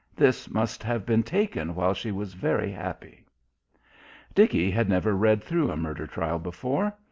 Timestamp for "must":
0.49-0.81